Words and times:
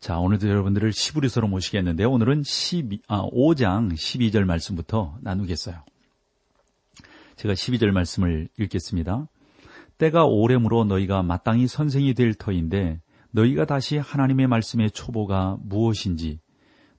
자, 0.00 0.18
오늘도 0.18 0.48
여러분들을 0.48 0.92
시부리서로 0.92 1.48
모시겠는데요. 1.48 2.10
오늘은 2.10 2.42
12, 2.44 3.00
아, 3.08 3.22
5장 3.22 3.92
12절 3.92 4.44
말씀부터 4.44 5.16
나누겠어요. 5.22 5.82
제가 7.36 7.54
12절 7.54 7.90
말씀을 7.90 8.48
읽겠습니다. 8.58 9.26
때가 9.98 10.24
오래므로 10.24 10.84
너희가 10.84 11.22
마땅히 11.22 11.66
선생이 11.66 12.14
될 12.14 12.34
터인데 12.34 13.00
너희가 13.30 13.64
다시 13.64 13.98
하나님의 13.98 14.46
말씀의 14.46 14.90
초보가 14.90 15.58
무엇인지 15.62 16.40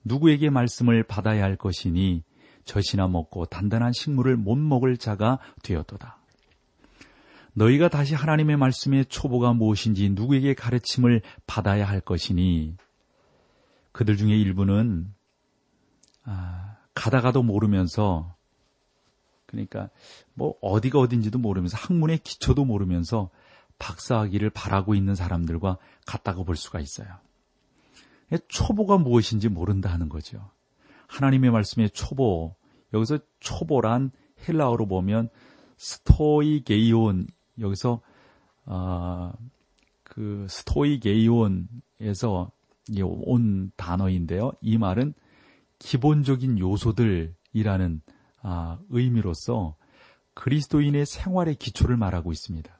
누구에게 0.03 0.49
말씀을 0.49 1.03
받아야 1.03 1.43
할 1.43 1.55
것이니 1.55 2.23
젖이나 2.65 3.07
먹고 3.07 3.45
단단한 3.45 3.93
식물을 3.93 4.35
못 4.37 4.55
먹을 4.57 4.97
자가 4.97 5.39
되었도다. 5.63 6.17
너희가 7.53 7.89
다시 7.89 8.13
하나님의 8.13 8.57
말씀의 8.57 9.05
초보가 9.05 9.53
무엇인지 9.53 10.09
누구에게 10.11 10.53
가르침을 10.53 11.21
받아야 11.47 11.87
할 11.87 12.01
것이니 12.01 12.75
그들 13.97 14.15
중에 14.15 14.37
일부는 14.37 15.11
아, 16.23 16.77
가다가도 16.93 17.41
모르면서 17.41 18.35
그러니까 19.47 19.89
뭐 20.35 20.53
어디가 20.61 20.99
어딘지도 20.99 21.39
모르면서 21.39 21.77
학문의 21.77 22.19
기초도 22.19 22.63
모르면서 22.63 23.31
박사학위를 23.79 24.51
바라고 24.51 24.93
있는 24.93 25.15
사람들과 25.15 25.79
같다고 26.05 26.43
볼 26.43 26.55
수가 26.55 26.79
있어요. 26.79 27.07
초보가 28.49 28.99
무엇인지 28.99 29.49
모른다 29.49 29.91
하는 29.91 30.09
거죠. 30.09 30.51
하나님의 31.07 31.49
말씀의 31.49 31.89
초보 31.89 32.55
여기서 32.93 33.17
초보란 33.39 34.11
헬라어로 34.47 34.85
보면 34.85 35.29
스토이게이온 35.77 37.25
여기서 37.59 38.01
어, 38.65 39.33
그 40.03 40.45
스토이게이온에서 40.49 42.51
온 43.01 43.71
단어인데요. 43.75 44.51
이 44.61 44.77
말은 44.77 45.13
기본적인 45.79 46.59
요소들이라는 46.59 48.01
아, 48.41 48.79
의미로서 48.89 49.75
그리스도인의 50.33 51.05
생활의 51.05 51.55
기초를 51.55 51.97
말하고 51.97 52.31
있습니다. 52.31 52.77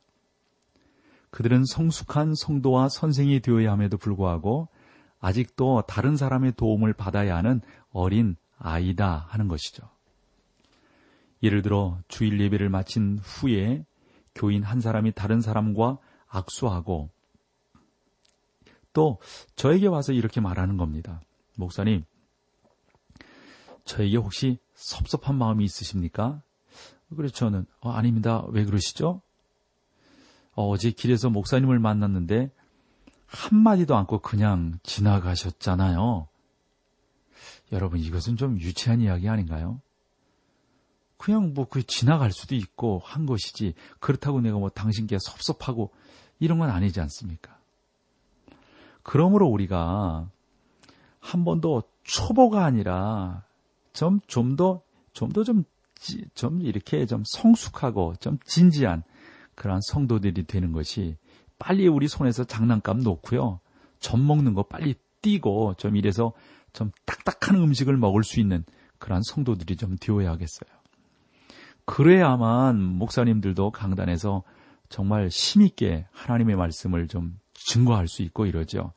그들은 1.30 1.66
성숙한 1.66 2.36
성도와 2.36 2.90
선생이 2.90 3.42
되어야 3.42 3.72
함에도 3.72 3.98
불구하고 3.98 4.70
아직도 5.20 5.84
다른 5.88 6.16
사람의 6.16 6.54
도움을 6.54 6.94
받아야 6.94 7.36
하는 7.36 7.62
어린 7.92 8.36
아이다 8.58 9.26
하는 9.30 9.48
것이죠. 9.48 9.90
예를 11.44 11.62
들어 11.62 12.00
주일 12.08 12.40
예배를 12.40 12.70
마친 12.70 13.20
후에 13.22 13.86
교인 14.36 14.64
한 14.64 14.80
사람이 14.80 15.12
다른 15.14 15.42
사람과 15.42 15.98
악수하고 16.28 17.10
또 18.98 19.20
저에게 19.56 19.86
와서 19.86 20.12
이렇게 20.12 20.42
말하는 20.42 20.76
겁니다. 20.76 21.22
목사님, 21.54 22.04
저에게 23.86 24.18
혹시 24.18 24.58
섭섭한 24.74 25.36
마음이 25.36 25.64
있으십니까? 25.66 26.42
그래서 27.16 27.32
저는 27.36 27.68
어, 27.80 27.92
아닙니다. 27.92 28.44
왜 28.48 28.66
그러시죠? 28.66 29.22
어, 30.54 30.78
제 30.78 30.90
길에서 30.90 31.30
목사님을 31.30 31.78
만났는데 31.78 32.50
한마디도 33.28 33.96
않고 33.96 34.18
그냥 34.22 34.80
지나가셨잖아요. 34.82 36.28
여러분 37.72 38.00
이것은 38.00 38.36
좀 38.36 38.60
유치한 38.60 39.00
이야기 39.02 39.30
아닌가요? 39.30 39.80
그냥 41.18 41.54
뭐 41.54 41.66
그 41.66 41.84
지나갈 41.84 42.32
수도 42.32 42.56
있고 42.56 43.00
한 43.06 43.28
것이지 43.28 43.76
그렇다고 44.00 44.42
내가 44.42 44.58
뭐 44.58 44.70
당신께 44.70 45.20
섭섭하고 45.20 45.94
이런 46.40 46.58
건 46.58 46.72
아니지 46.72 47.00
않습니까? 47.00 47.57
그러므로 49.08 49.48
우리가 49.48 50.30
한 51.22 51.46
번도 51.46 51.84
초보가 52.04 52.66
아니라 52.66 53.46
좀, 53.94 54.20
좀 54.28 54.58
더, 54.58 54.82
좀더 55.14 55.46
좀, 55.46 55.64
좀 56.36 56.62
이렇게 56.62 57.06
좀 57.06 57.24
성숙하고 57.26 58.16
좀 58.20 58.38
진지한 58.44 59.04
그러한 59.56 59.80
성도들이 59.82 60.44
되는 60.44 60.74
것이 60.74 61.16
빨리 61.58 61.88
우리 61.88 62.10
손에서 62.10 62.44
장난감 62.44 63.00
놓고요. 63.00 63.62
젖 64.02 64.18
먹는 64.18 64.54
거 64.54 64.64
빨리 64.64 64.96
띄고 65.22 65.76
좀 65.76 65.96
이래서 65.96 66.34
좀 66.74 66.92
딱딱한 67.06 67.56
음식을 67.56 67.96
먹을 67.96 68.26
수 68.26 68.42
있는 68.42 68.66
그러한 69.00 69.24
성도들이 69.24 69.78
좀 69.78 69.96
되어야 69.98 70.32
하겠어요. 70.32 70.70
그래야만 71.86 72.84
목사님들도 72.84 73.72
강단에서 73.72 74.44
정말 74.90 75.30
힘있게 75.30 76.08
하나님의 76.12 76.58
말씀을 76.58 77.08
좀 77.08 77.40
증거할 77.54 78.10
수 78.10 78.22
있고 78.22 78.46
이러죠. 78.46 78.92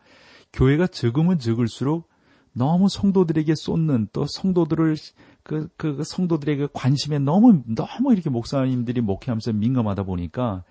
교회가 0.53 0.87
적으면 0.89 1.39
적을수록 1.39 2.09
너무 2.53 2.89
성도들에게 2.89 3.55
쏟는 3.55 4.09
또 4.13 4.27
성도들을 4.27 4.97
그, 5.43 5.69
그, 5.77 5.97
그 5.97 6.05
성도들의 6.05 6.57
그 6.57 6.69
관심에 6.73 7.19
너무 7.19 7.63
너무 7.67 8.13
이렇게 8.13 8.31
목사님들이 8.31 9.01
목회하면서 9.01 9.53
민감하다 9.53 10.03
보니까 10.03 10.65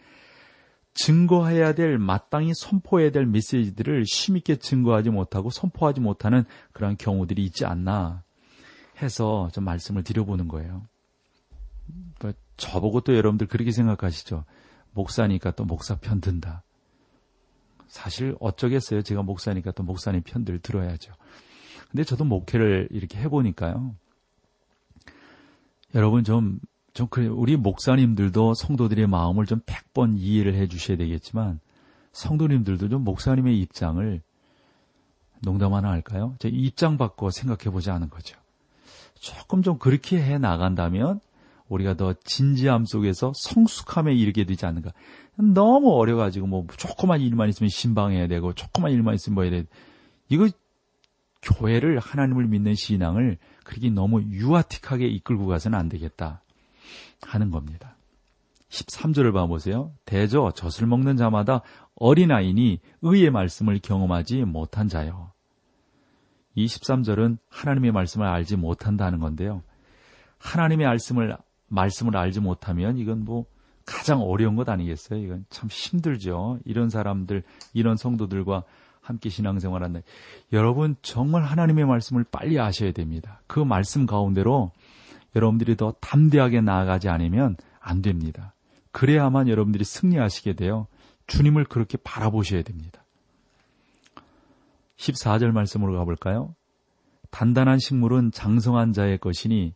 증거해야 0.93 1.73
될 1.73 1.97
마땅히 1.97 2.53
선포해야 2.53 3.11
될 3.11 3.25
메시지들을 3.25 4.05
심있게 4.05 4.57
증거하지 4.57 5.09
못하고 5.11 5.49
선포하지 5.49 6.01
못하는 6.01 6.43
그런 6.73 6.97
경우들이 6.97 7.43
있지 7.45 7.65
않나 7.65 8.23
해서 9.01 9.49
좀 9.53 9.63
말씀을 9.63 10.03
드려보는 10.03 10.47
거예요. 10.47 10.85
뭐 12.21 12.33
저보고 12.57 13.01
또 13.01 13.15
여러분들 13.15 13.47
그렇게 13.47 13.71
생각하시죠. 13.71 14.43
목사니까 14.91 15.51
또 15.51 15.63
목사 15.63 15.97
편 15.97 16.19
든다. 16.19 16.63
사실 17.89 18.35
어쩌겠어요. 18.39 19.01
제가 19.01 19.23
목사니까 19.23 19.71
또 19.71 19.83
목사님 19.83 20.21
편들 20.23 20.59
들어야죠. 20.59 21.11
근데 21.91 22.03
저도 22.03 22.23
목회를 22.23 22.87
이렇게 22.91 23.19
해보니까요. 23.19 23.95
여러분 25.95 26.23
좀, 26.23 26.59
좀, 26.93 27.07
그래, 27.07 27.27
우리 27.27 27.57
목사님들도 27.57 28.53
성도들의 28.53 29.07
마음을 29.07 29.45
좀 29.45 29.59
100번 29.61 30.15
이해를 30.17 30.53
해 30.53 30.67
주셔야 30.67 30.97
되겠지만, 30.97 31.59
성도님들도 32.11 32.89
좀 32.89 33.03
목사님의 33.03 33.59
입장을 33.59 34.21
농담 35.41 35.73
하나 35.73 35.89
할까요? 35.89 36.35
제 36.39 36.49
입장 36.49 36.97
바꿔 36.97 37.31
생각해 37.31 37.71
보지 37.71 37.89
않은 37.89 38.09
거죠. 38.09 38.37
조금 39.15 39.63
좀 39.63 39.79
그렇게 39.79 40.21
해 40.21 40.37
나간다면, 40.37 41.21
우리가 41.69 41.93
더 41.93 42.13
진지함 42.23 42.85
속에서 42.85 43.31
성숙함에 43.35 44.13
이르게 44.13 44.45
되지 44.45 44.65
않는가. 44.65 44.91
너무 45.37 45.93
어려가지고 45.93 46.47
뭐 46.47 46.67
조그만 46.75 47.21
일만 47.21 47.49
있으면 47.49 47.69
신방해야 47.69 48.27
되고 48.27 48.53
조그만 48.53 48.91
일만 48.91 49.15
있으면 49.15 49.35
뭐 49.35 49.43
해야 49.43 49.51
돼. 49.51 49.65
이거 50.27 50.49
교회를 51.41 51.99
하나님을 51.99 52.47
믿는 52.47 52.75
신앙을 52.75 53.37
그렇게 53.63 53.89
너무 53.89 54.21
유아틱하게 54.21 55.07
이끌고 55.07 55.47
가서는 55.47 55.77
안 55.77 55.87
되겠다 55.87 56.43
하는 57.21 57.51
겁니다. 57.51 57.95
13절을 58.69 59.33
봐보세요. 59.33 59.93
대저 60.05 60.51
젖을 60.51 60.87
먹는 60.87 61.17
자마다 61.17 61.61
어린아이니 61.95 62.79
의의 63.01 63.31
말씀을 63.31 63.79
경험하지 63.81 64.43
못한 64.43 64.87
자요. 64.87 65.31
이 66.55 66.65
13절은 66.65 67.37
하나님의 67.49 67.91
말씀을 67.91 68.27
알지 68.27 68.57
못한다는 68.57 69.19
건데요. 69.19 69.63
하나님의 70.39 70.87
말씀을 70.87 71.37
말씀을 71.69 72.17
알지 72.17 72.39
못하면 72.41 72.97
이건 72.97 73.23
뭐 73.23 73.45
가장 73.85 74.21
어려운 74.21 74.55
것 74.55 74.69
아니겠어요? 74.69 75.19
이건 75.19 75.45
참 75.49 75.69
힘들죠. 75.71 76.59
이런 76.65 76.89
사람들, 76.89 77.43
이런 77.73 77.97
성도들과 77.97 78.63
함께 79.01 79.29
신앙생활 79.29 79.83
한다. 79.83 80.01
여러분 80.53 80.95
정말 81.01 81.43
하나님의 81.43 81.85
말씀을 81.85 82.23
빨리 82.31 82.59
아셔야 82.59 82.91
됩니다. 82.91 83.41
그 83.47 83.59
말씀 83.59 84.05
가운데로 84.05 84.71
여러분들이 85.35 85.75
더 85.75 85.93
담대하게 85.99 86.61
나아가지 86.61 87.09
않으면 87.09 87.57
안 87.79 88.01
됩니다. 88.01 88.53
그래야만 88.91 89.47
여러분들이 89.47 89.83
승리하시게 89.83 90.53
돼요. 90.53 90.87
주님을 91.27 91.65
그렇게 91.65 91.97
바라보셔야 91.97 92.61
됩니다. 92.61 93.03
14절 94.97 95.51
말씀으로 95.51 95.97
가볼까요? 95.97 96.55
단단한 97.31 97.79
식물은 97.79 98.31
장성한 98.31 98.93
자의 98.93 99.17
것이니 99.17 99.73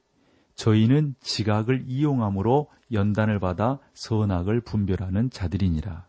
저희는 0.55 1.15
지각을 1.19 1.85
이용함으로 1.87 2.69
연단을 2.91 3.39
받아 3.39 3.79
선악을 3.93 4.61
분별하는 4.61 5.29
자들이니라. 5.29 6.05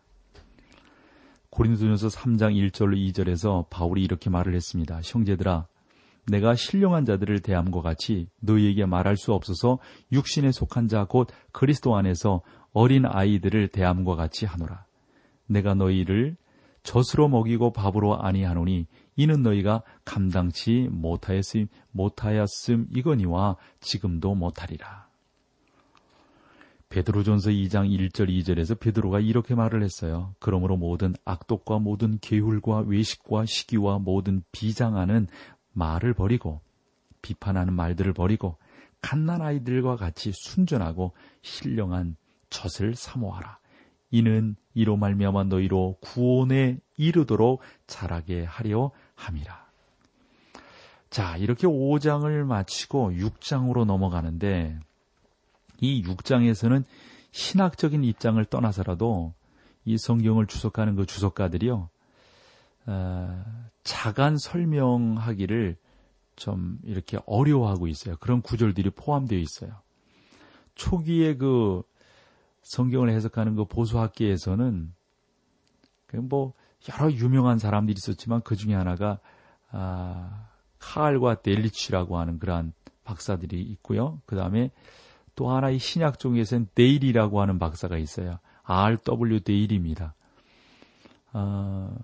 고린도전서 1.49 2.09
3장 2.09 2.71
1절로 2.71 2.95
2절에서 3.11 3.69
바울이 3.69 4.03
이렇게 4.03 4.29
말을 4.29 4.53
했습니다. 4.55 4.99
형제들아 5.03 5.67
내가 6.27 6.55
신령한 6.55 7.05
자들을 7.05 7.39
대함과 7.41 7.81
같이 7.81 8.27
너희에게 8.41 8.85
말할 8.85 9.15
수 9.15 9.33
없어서 9.33 9.79
육신에 10.11 10.51
속한 10.51 10.87
자 10.87 11.05
곧 11.05 11.27
그리스도 11.51 11.95
안에서 11.95 12.41
어린 12.73 13.05
아이들을 13.05 13.69
대함과 13.69 14.15
같이 14.15 14.45
하노라. 14.45 14.85
내가 15.47 15.75
너희를 15.75 16.35
젖으로 16.83 17.29
먹이고 17.29 17.71
밥으로 17.73 18.21
아니하노니 18.21 18.87
이는 19.15 19.43
너희가 19.43 19.83
감당치 20.03 20.89
못하였음, 20.91 21.67
못하였음 21.91 22.87
이거니와 22.91 23.55
지금도 23.79 24.35
못하리라. 24.35 25.07
베드로전서 26.89 27.49
2장 27.49 27.89
1절 27.89 28.29
2절에서 28.29 28.79
베드로가 28.79 29.19
이렇게 29.19 29.55
말을 29.55 29.83
했어요. 29.83 30.33
그러므로 30.39 30.77
모든 30.77 31.13
악독과 31.25 31.79
모든 31.79 32.19
계율과 32.19 32.85
외식과 32.87 33.45
시기와 33.45 33.99
모든 33.99 34.43
비장하는 34.51 35.27
말을 35.73 36.13
버리고 36.13 36.61
비판하는 37.21 37.73
말들을 37.73 38.13
버리고 38.13 38.57
갓난 39.01 39.41
아이들과 39.41 39.97
같이 39.97 40.31
순전하고 40.33 41.13
신령한 41.41 42.15
젖을 42.49 42.95
사모하라. 42.95 43.59
이는 44.11 44.55
이로 44.73 44.95
말미암아 44.95 45.45
너희로 45.45 45.97
구원에 45.99 46.79
이르도록 46.95 47.61
자라게 47.87 48.43
하려 48.43 48.91
함이라. 49.15 49.65
자, 51.09 51.37
이렇게 51.37 51.67
5장을 51.67 52.43
마치고 52.45 53.11
6장으로 53.11 53.85
넘어가는데 53.85 54.79
이 55.79 56.03
6장에서는 56.03 56.83
신학적인 57.31 58.03
입장을 58.03 58.43
떠나서라도 58.45 59.33
이 59.85 59.97
성경을 59.97 60.47
주석하는 60.47 60.95
그 60.95 61.05
주석가들이요, 61.05 61.89
어, 62.87 63.43
자간 63.83 64.37
설명하기를 64.37 65.77
좀 66.35 66.79
이렇게 66.83 67.17
어려워하고 67.25 67.87
있어요. 67.87 68.15
그런 68.19 68.41
구절들이 68.41 68.89
포함되어 68.91 69.39
있어요. 69.39 69.81
초기에 70.75 71.37
그 71.37 71.83
성경을 72.63 73.09
해석하는 73.11 73.55
그 73.55 73.65
보수학계에서는 73.65 74.93
뭐 76.23 76.53
여러 76.89 77.11
유명한 77.11 77.57
사람들이 77.57 77.95
있었지만 77.97 78.41
그 78.41 78.55
중에 78.55 78.73
하나가 78.73 79.19
아, 79.71 80.47
카알과 80.79 81.41
델리치라고 81.41 82.17
하는 82.17 82.39
그러한 82.39 82.73
박사들이 83.03 83.61
있고요. 83.61 84.21
그 84.25 84.35
다음에 84.35 84.71
또 85.35 85.49
하나의 85.49 85.79
신약 85.79 86.19
종에서는 86.19 86.69
데일이라고 86.75 87.41
하는 87.41 87.59
박사가 87.59 87.97
있어요. 87.97 88.39
R.W. 88.63 89.41
데일입니다. 89.41 90.15
어, 91.33 91.95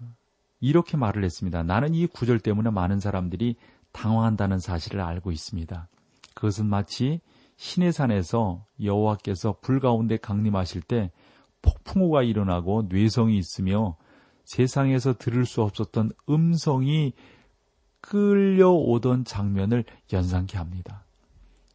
이렇게 0.59 0.97
말을 0.97 1.23
했습니다. 1.23 1.63
나는 1.63 1.95
이 1.95 2.07
구절 2.07 2.39
때문에 2.39 2.69
많은 2.69 2.99
사람들이 2.99 3.55
당황한다는 3.93 4.59
사실을 4.59 5.01
알고 5.01 5.31
있습니다. 5.31 5.87
그것은 6.35 6.65
마치 6.67 7.21
신의 7.57 7.93
산에서 7.93 8.65
여호와께서 8.81 9.57
불 9.61 9.79
가운데 9.79 10.17
강림하실 10.17 10.81
때 10.81 11.11
폭풍우가 11.61 12.23
일어나고 12.23 12.87
뇌성이 12.89 13.37
있으며 13.37 13.95
세상에서 14.51 15.13
들을 15.13 15.45
수 15.45 15.61
없었던 15.61 16.11
음성이 16.29 17.13
끌려오던 18.01 19.23
장면을 19.23 19.85
연상케 20.11 20.57
합니다. 20.57 21.05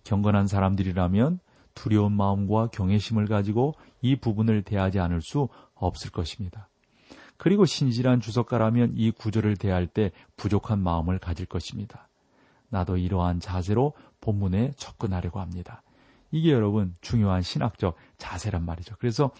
경건한 0.04 0.46
사람들이라면 0.46 1.38
두려운 1.74 2.12
마음과 2.12 2.68
경외심을 2.68 3.28
가지고 3.28 3.74
이 4.02 4.16
부분을 4.16 4.60
대하지 4.60 5.00
않을 5.00 5.22
수 5.22 5.48
없을 5.74 6.10
것입니다. 6.10 6.68
그리고 7.38 7.64
신실한 7.64 8.20
주석가라면 8.20 8.92
이 8.96 9.10
구절을 9.10 9.56
대할 9.56 9.86
때 9.86 10.12
부족한 10.36 10.78
마음을 10.78 11.18
가질 11.18 11.46
것입니다. 11.46 12.08
나도 12.68 12.98
이러한 12.98 13.40
자세로 13.40 13.94
본문에 14.20 14.72
접근하려고 14.76 15.40
합니다. 15.40 15.82
이게 16.30 16.52
여러분 16.52 16.94
중요한 17.00 17.40
신학적 17.40 17.96
자세란 18.18 18.66
말이죠. 18.66 18.96
그래서 18.98 19.30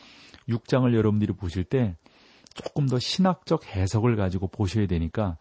6장을 0.48 0.94
여러분들이 0.94 1.34
보실 1.34 1.64
때 1.64 1.96
조금 2.56 2.86
더 2.88 2.98
신학적 2.98 3.66
해석을 3.66 4.16
가지고 4.16 4.48
보셔야 4.48 4.86
되니까 4.86 5.36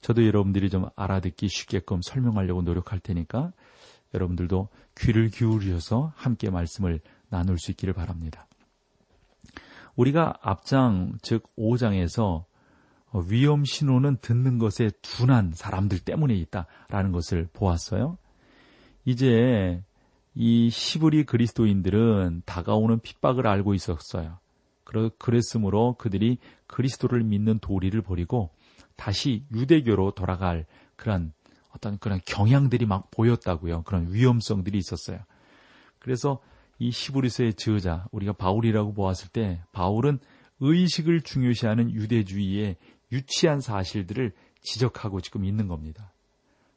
저도 0.00 0.26
여러분들이 0.26 0.70
좀 0.70 0.88
알아듣기 0.96 1.48
쉽게끔 1.48 2.00
설명하려고 2.02 2.62
노력할 2.62 3.00
테니까 3.00 3.52
여러분들도 4.14 4.68
귀를 4.98 5.28
기울이셔서 5.28 6.12
함께 6.16 6.50
말씀을 6.50 7.00
나눌 7.28 7.58
수 7.58 7.70
있기를 7.70 7.94
바랍니다. 7.94 8.46
우리가 9.96 10.34
앞장, 10.42 11.18
즉 11.22 11.44
5장에서 11.56 12.44
위험 13.28 13.64
신호는 13.64 14.18
듣는 14.20 14.58
것에 14.58 14.90
둔한 15.02 15.52
사람들 15.54 16.00
때문에 16.00 16.34
있다라는 16.34 17.12
것을 17.12 17.48
보았어요. 17.52 18.16
이제 19.04 19.82
이 20.34 20.70
시브리 20.70 21.24
그리스도인들은 21.24 22.42
다가오는 22.46 23.00
핍박을 23.00 23.46
알고 23.46 23.74
있었어요. 23.74 24.38
그랬으므로 25.18 25.94
그들이 25.98 26.38
그리스도를 26.66 27.22
믿는 27.24 27.58
도리를 27.58 28.00
버리고 28.02 28.50
다시 28.96 29.44
유대교로 29.52 30.12
돌아갈 30.12 30.66
그런 30.96 31.32
어떤 31.74 31.98
그런 31.98 32.20
경향들이 32.24 32.86
막 32.86 33.10
보였다고요. 33.10 33.82
그런 33.82 34.12
위험성들이 34.12 34.78
있었어요. 34.78 35.20
그래서 35.98 36.40
이 36.78 36.90
시브리스의 36.90 37.54
저자 37.54 38.06
우리가 38.12 38.32
바울이라고 38.32 38.92
보았을 38.92 39.28
때 39.28 39.62
바울은 39.72 40.18
의식을 40.60 41.22
중요시하는 41.22 41.90
유대주의의 41.92 42.76
유치한 43.10 43.60
사실들을 43.60 44.32
지적하고 44.60 45.20
지금 45.20 45.44
있는 45.44 45.68
겁니다. 45.68 46.12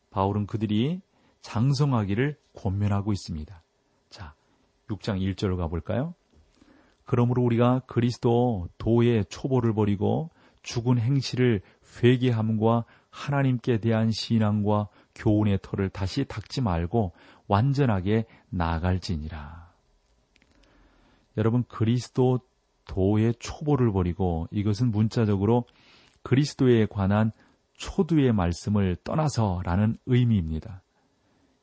바울은 0.09 0.47
그들이 0.47 1.01
장성하기를 1.41 2.37
권면하고 2.53 3.13
있습니다. 3.13 3.61
자, 4.09 4.33
6장 4.89 5.19
1절로 5.19 5.57
가볼까요? 5.57 6.15
그러므로 7.05 7.43
우리가 7.43 7.81
그리스도 7.87 8.67
도의 8.77 9.25
초보를 9.29 9.73
버리고 9.73 10.31
죽은 10.63 10.97
행실을 10.97 11.61
회개함과 12.03 12.85
하나님께 13.11 13.79
대한 13.79 14.11
신앙과 14.11 14.89
교훈의 15.13 15.59
털을 15.61 15.89
다시 15.89 16.25
닦지 16.25 16.61
말고 16.61 17.13
완전하게 17.47 18.25
나갈지니라. 18.49 19.71
여러분 21.37 21.63
그리스도 21.67 22.39
도의 22.87 23.35
초보를 23.39 23.91
버리고 23.91 24.47
이것은 24.51 24.91
문자적으로 24.91 25.65
그리스도에 26.23 26.87
관한 26.87 27.31
초두의 27.73 28.33
말씀을 28.33 28.97
떠나서라는 29.03 29.97
의미입니다. 30.05 30.81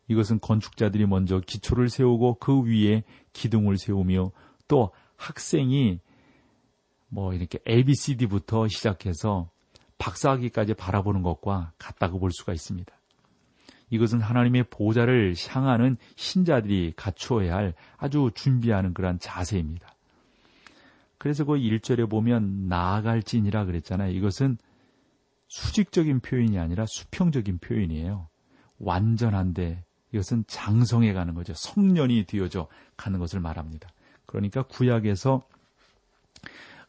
이것은 0.09 0.41
건축자들이 0.41 1.07
먼저 1.07 1.41
기초를 1.41 1.89
세우고 1.89 2.35
그 2.35 2.63
위에 2.63 3.03
기둥을 3.33 3.79
세우며 3.79 4.31
또 4.69 4.91
학생이 5.23 6.01
뭐 7.09 7.33
이렇게 7.33 7.59
ABCD부터 7.69 8.67
시작해서 8.69 9.49
박사학위까지 9.99 10.75
바라보는 10.75 11.23
것과 11.23 11.73
같다고 11.79 12.19
볼 12.19 12.33
수가 12.33 12.53
있습니다. 12.53 12.93
이것은 13.91 14.21
하나님의 14.21 14.65
보좌를 14.71 15.35
향하는 15.49 15.97
신자들이 16.17 16.95
갖추어야 16.97 17.55
할 17.55 17.75
아주 17.99 18.31
준비하는 18.35 18.95
그러한 18.95 19.19
자세입니다. 19.21 19.95
그래서 21.19 21.45
그 21.45 21.53
1절에 21.53 22.11
보면 22.11 22.67
나아갈진이라 22.69 23.67
그랬잖아요. 23.67 24.11
이것은 24.13 24.57
수직적인 25.47 26.21
표현이 26.21 26.59
아니라 26.59 26.87
수평적인 26.89 27.59
표현이에요. 27.59 28.29
완전한데 28.79 29.85
이것은 30.13 30.45
장성해 30.49 31.13
가는 31.13 31.35
거죠. 31.35 31.53
성년이 31.55 32.25
되어져 32.25 32.67
가는 32.97 33.19
것을 33.21 33.39
말합니다. 33.39 33.92
그러니까 34.27 34.63
구약에서 34.63 35.43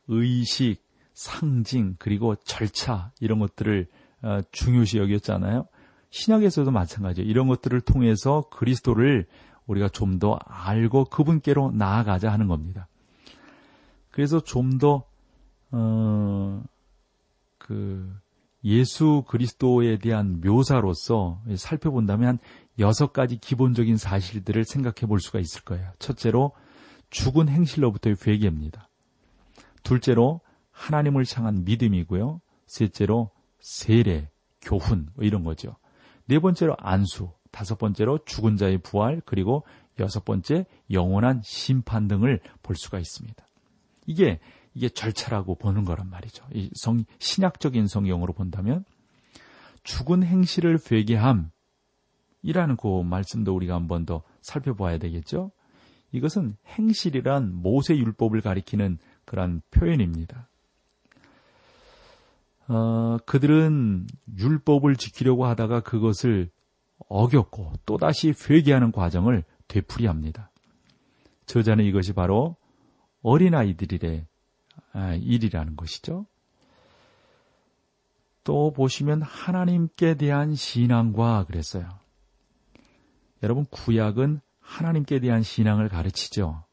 의식, 0.08 0.78
상징, 1.13 1.96
그리고 2.00 2.36
절차 2.36 3.12
이런 3.20 3.40
것들을 3.40 3.88
어, 4.24 4.40
중요시 4.52 4.98
여겼잖아요. 5.00 5.68
신약에서도 6.10 6.70
마찬가지예요. 6.72 7.30
이런 7.30 7.48
것들을 7.48 7.82
통해서 7.82 8.48
그리스도를 8.52 9.25
우리가 9.66 9.90
좀 9.90 10.20
더 10.20 10.38
알고 10.46 11.06
그분께로 11.06 11.72
나아가자 11.72 12.32
하는 12.32 12.48
겁니다. 12.48 12.88
그래서 14.12 14.40
좀 14.40 14.78
더, 14.78 15.04
어, 15.72 16.63
그, 17.58 18.13
예수 18.63 19.24
그리스도에 19.28 19.98
대한 19.98 20.40
묘사로서 20.40 21.42
살펴본다면 21.56 22.28
한 22.28 22.40
여섯 22.80 23.12
가지 23.12 23.38
기본적인 23.38 23.98
사실들을 23.98 24.63
생각해 24.63 25.08
볼 25.08 25.20
수가 25.20 25.40
있을 25.40 25.63
거예요. 25.63 25.92
첫째로 26.00 26.54
죽은 27.13 27.48
행실로부터의 27.48 28.17
회개입니다. 28.25 28.89
둘째로 29.84 30.41
하나님을 30.72 31.25
향한 31.36 31.63
믿음이고요. 31.63 32.41
셋째로 32.65 33.29
세례, 33.60 34.29
교훈 34.62 35.10
뭐 35.13 35.24
이런 35.24 35.43
거죠. 35.43 35.75
네 36.25 36.39
번째로 36.39 36.75
안수, 36.79 37.32
다섯 37.51 37.77
번째로 37.77 38.17
죽은 38.25 38.58
자의 38.58 38.79
부활, 38.79 39.22
그리고 39.25 39.63
여섯 40.00 40.25
번째 40.25 40.65
영원한 40.89 41.41
심판 41.43 42.08
등을 42.08 42.39
볼 42.63 42.75
수가 42.75 42.98
있습니다. 42.98 43.46
이게 44.08 44.39
이게 44.74 44.89
절차라고 44.89 45.55
보는 45.55 45.86
거란 45.86 46.10
말이죠. 46.10 46.43
이 46.51 46.72
성, 46.74 47.03
신약적인 47.20 47.86
성경으로 47.86 48.34
본다면 48.34 48.86
죽은 49.84 50.24
행실을 50.24 50.79
회개함 50.91 51.51
이라는 52.41 52.75
그 52.77 53.03
말씀도 53.03 53.55
우리가 53.55 53.75
한 53.75 53.88
번 53.88 54.08
더 54.08 54.24
살펴봐야 54.41 54.98
되겠죠. 54.98 55.51
이것은 56.13 56.55
행실이란 56.67 57.53
모세 57.53 57.98
율법을 57.98 58.41
가리키는 58.41 59.00
그런 59.25 59.62
표현입니다. 59.72 60.48
어, 62.67 63.17
그들은 63.25 64.08
율법을 64.38 64.96
지키려고 64.96 65.46
하다가 65.46 65.82
그것을 65.82 66.50
어겼고 67.10 67.74
또다시 67.86 68.34
회개하는 68.50 68.91
과정을 68.91 69.43
되풀이합니다. 69.67 70.51
저자는 71.46 71.84
이것이 71.84 72.13
바로 72.13 72.55
어린아이들의 73.22 74.25
아, 74.93 75.13
일이라는 75.15 75.75
것이죠. 75.75 76.25
또 78.43 78.72
보시면 78.72 79.22
하나님께 79.22 80.15
대한 80.15 80.53
신앙과 80.55 81.46
그랬어요. 81.46 81.89
여러분 83.41 83.65
구약은 83.65 84.41
하나님께 84.63 85.20
대한 85.20 85.43
신앙을 85.43 85.89
가르치죠. 85.89 86.65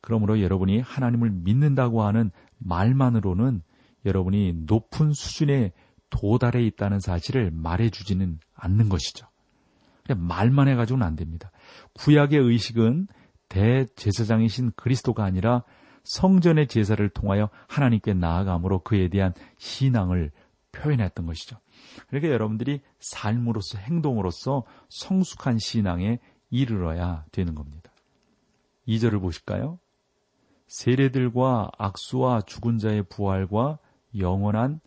그러므로 0.00 0.42
여러분이 0.42 0.80
하나님을 0.80 1.30
믿는다고 1.30 2.02
하는 2.02 2.30
말만으로는 2.58 3.62
여러분이 4.04 4.64
높은 4.66 5.12
수준에 5.12 5.72
도달해 6.10 6.62
있다는 6.66 7.00
사실을 7.00 7.50
말해주지는 7.50 8.38
않는 8.54 8.88
것이죠. 8.88 9.26
말만 10.14 10.68
해가지고는 10.68 11.06
안 11.06 11.16
됩니다. 11.16 11.50
구약의 11.94 12.38
의식은 12.38 13.06
대제사장이신 13.48 14.72
그리스도가 14.76 15.24
아니라 15.24 15.62
성전의 16.02 16.66
제사를 16.66 17.08
통하여 17.08 17.48
하나님께 17.68 18.12
나아감으로 18.12 18.80
그에 18.80 19.08
대한 19.08 19.32
신앙을 19.56 20.30
표현했던 20.72 21.24
것이죠. 21.24 21.56
그러니까 22.08 22.32
여러분들이 22.32 22.80
삶으로서 22.98 23.78
행동으로서 23.78 24.64
성숙한 24.90 25.58
신앙에 25.58 26.18
이르러야 26.50 27.24
되는 27.32 27.54
겁니다. 27.54 27.90
2절을 28.88 29.20
보실까요? 29.20 29.78
세례들과 30.66 31.70
악수와 31.78 32.42
죽은 32.42 32.78
자의 32.78 33.02
부활과 33.02 33.78
영원한 34.18 34.80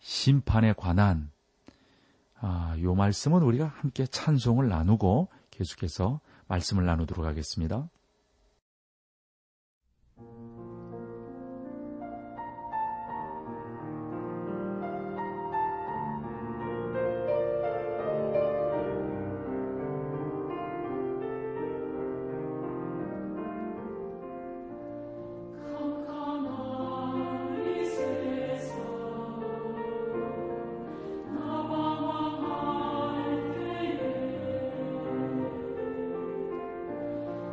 심판에 0.00 0.72
관한 0.74 1.30
아, 2.40 2.76
요 2.80 2.94
말씀은 2.94 3.42
우리가 3.42 3.66
함께 3.66 4.06
찬송을 4.06 4.68
나누고 4.68 5.28
계속해서 5.50 6.20
말씀을 6.46 6.84
나누도록 6.84 7.24
하겠습니다. 7.24 7.88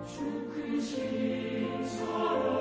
주그 0.05 0.79
신사랑 0.79 2.60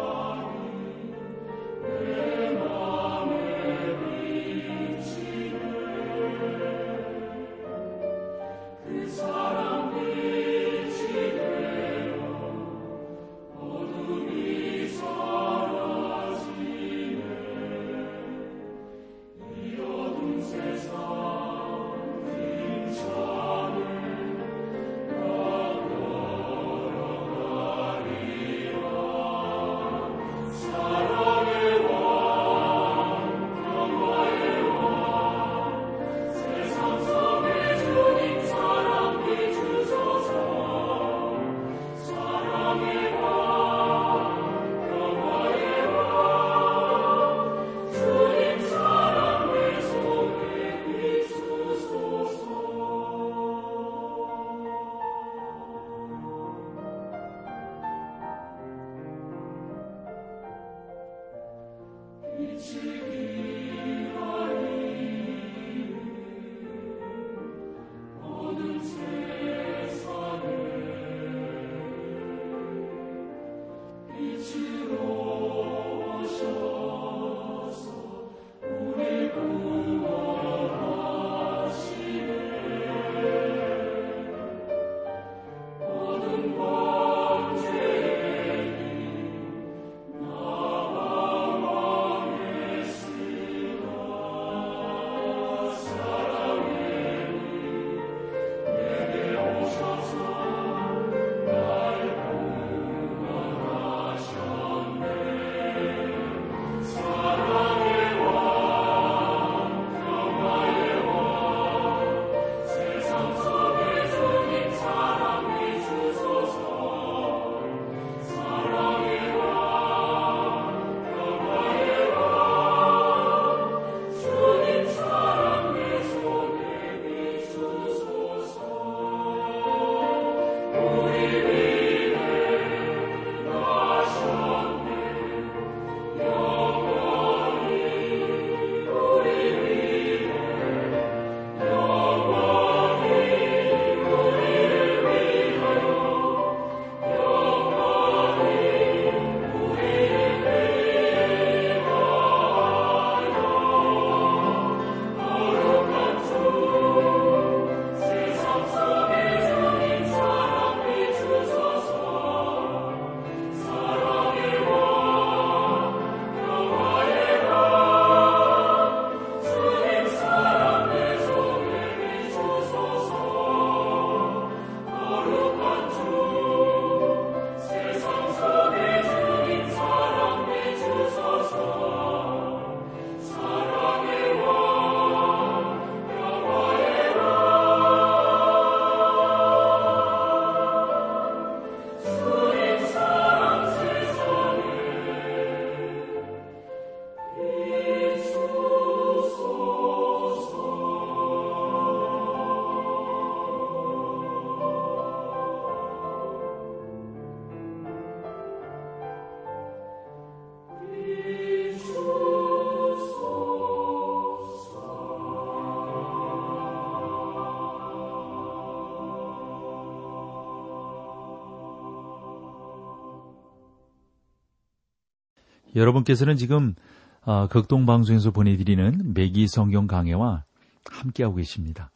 여러분께서는 225.81 226.37
지금 226.37 226.75
어, 227.23 227.49
극동 227.49 227.87
방송에서 227.87 228.31
보내드리는 228.31 229.15
매기 229.15 229.49
성경 229.49 229.87
강해와 229.87 230.45
함께하고 230.89 231.37
계십니다. 231.37 231.91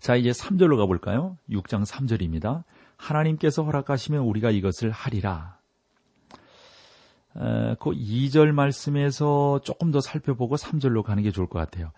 자, 0.00 0.16
이제 0.16 0.30
3절로 0.30 0.76
가볼까요? 0.76 1.36
6장 1.50 1.86
3절입니다. 1.86 2.64
하나님께서 2.96 3.62
허락하시면 3.62 4.22
우리가 4.22 4.50
이것을 4.50 4.90
하리라. 4.90 5.58
에, 7.36 7.76
그 7.78 7.90
2절 7.90 8.52
말씀에서 8.52 9.60
조금 9.62 9.90
더 9.90 10.00
살펴보고 10.00 10.56
3절로 10.56 11.02
가는 11.02 11.22
게 11.22 11.30
좋을 11.30 11.46
것 11.48 11.58
같아요. 11.58 11.92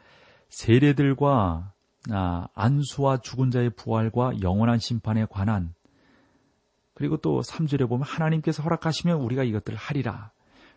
세례들과 0.49 1.73
아, 2.11 2.49
안수와 2.55 3.19
죽은 3.19 3.51
자의 3.51 3.71
부활과 3.71 4.41
영원한 4.41 4.79
심판에 4.79 5.27
관한 5.29 5.75
그리고 6.95 7.17
또 7.19 7.43
3절에 7.43 7.89
보면 7.89 8.05
하나님께서 8.05 8.63
허락하시면 8.63 9.21
우리가 9.21 9.45
이것들을 9.45 9.79
하리라. 9.79 10.33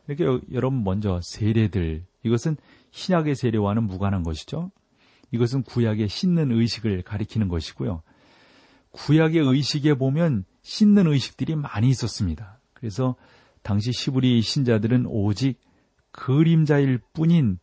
이렇게 0.07 0.25
여러분 0.51 0.83
먼저 0.83 1.19
세례들 1.23 2.05
이것은 2.23 2.57
신약의 2.91 3.35
세례와는 3.35 3.83
무관한 3.83 4.23
것이죠. 4.23 4.71
이것은 5.31 5.63
구약의 5.63 6.09
씻는 6.09 6.51
의식을 6.51 7.03
가리키는 7.03 7.47
것이고요. 7.47 8.03
구약의 8.91 9.39
의식에 9.39 9.93
보면 9.93 10.43
씻는 10.61 11.07
의식들이 11.07 11.55
많이 11.55 11.89
있었습니다. 11.89 12.59
그래서 12.73 13.15
당시 13.63 13.91
시부리 13.91 14.41
신자들은 14.41 15.05
오직 15.07 15.59
그림자일 16.11 16.99
뿐인 17.13 17.59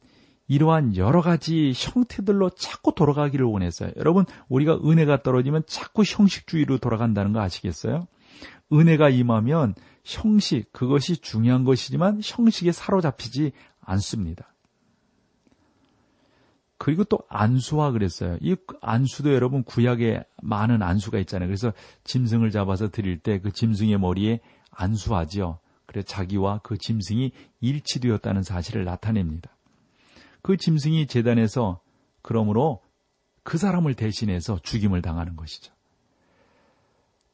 이러한 0.47 0.97
여러 0.97 1.21
가지 1.21 1.73
형태들로 1.75 2.51
자꾸 2.51 2.95
돌아가기를 2.95 3.45
원했어요. 3.45 3.93
여러분, 3.97 4.25
우리가 4.49 4.79
은혜가 4.83 5.23
떨어지면 5.23 5.65
자꾸 5.67 6.03
형식주의로 6.07 6.79
돌아간다는 6.79 7.35
거 7.35 7.41
아시겠어요? 7.41 8.07
은혜가 8.73 9.11
임하면 9.11 9.75
형식, 10.05 10.73
그것이 10.73 11.19
중요한 11.19 11.65
것이지만 11.65 12.21
형식에 12.23 12.73
사로잡히지 12.73 13.53
않습니다. 13.81 14.55
그리고 16.79 17.03
또 17.05 17.19
안수화 17.29 17.91
그랬어요. 17.91 18.39
이 18.41 18.57
안수도 18.81 19.35
여러분 19.35 19.65
구약에 19.65 20.23
많은 20.43 20.81
안수가 20.81 21.19
있잖아요. 21.21 21.49
그래서 21.49 21.73
짐승을 22.05 22.51
잡아서 22.51 22.89
드릴 22.89 23.19
때 23.19 23.41
그 23.41 23.51
짐승의 23.53 23.99
머리에 23.99 24.41
안수하지요. 24.71 25.59
그래 25.87 26.03
자기와 26.03 26.61
그 26.63 26.79
짐승이 26.79 27.33
일치되었다는 27.61 28.43
사실을 28.43 28.85
나타냅니다. 28.85 29.57
그 30.43 30.57
짐승이 30.57 31.09
재단에서 31.09 31.81
그러므로 32.23 32.83
그 33.43 33.59
사람을 33.59 33.95
대신해서 33.95 34.61
죽임을 34.63 35.03
당하는 35.03 35.35
것이죠. 35.35 35.73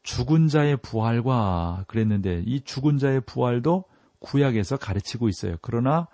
죽은 0.04 0.48
자의 0.48 0.76
부활과 0.76 1.84
그랬는데 1.88 2.44
이 2.46 2.60
죽은 2.60 2.98
자의 2.98 3.20
부활도 3.20 3.84
구약에서 4.20 4.76
가르치고 4.76 5.28
있어요. 5.28 5.56
그러나 5.60 6.08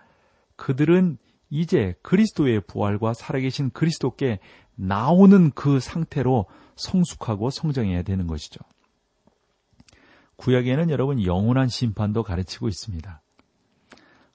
그들은 0.57 1.18
이제 1.50 1.94
그리스도의 2.03 2.62
부활과 2.62 3.12
살아계신 3.12 3.70
그리스도께 3.70 4.38
나오는 4.76 5.50
그 5.50 5.81
상태로 5.81 6.46
성숙하고 6.76 7.50
성장해야 7.50 8.03
되는 8.03 8.26
것이죠. 8.26 8.61
구약에는 10.37 10.88
여러분 10.90 11.22
영원한 11.22 11.68
심판도 11.68 12.22
가르치고 12.22 12.68
있습니다. 12.68 13.20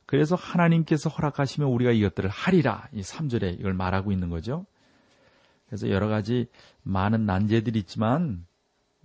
그래서 0.05 0.35
하나님께서 0.35 1.09
허락하시면 1.09 1.69
우리가 1.69 1.91
이것들을 1.91 2.29
하리라. 2.29 2.89
이 2.93 3.01
3절에 3.01 3.59
이걸 3.59 3.73
말하고 3.73 4.11
있는 4.11 4.29
거죠. 4.29 4.65
그래서 5.67 5.89
여러 5.89 6.07
가지 6.07 6.47
많은 6.83 7.25
난제들이 7.25 7.79
있지만 7.79 8.45